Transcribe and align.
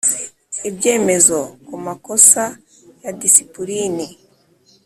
Ibyemezo 0.69 1.37
ku 1.67 1.75
makosa 1.85 2.43
ya 3.03 3.11
disipulini 3.21 4.07